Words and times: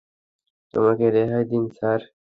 আমাকে 0.73 1.05
রেহাই 1.15 1.43
দিন, 1.51 1.63
স্যার। 1.77 1.99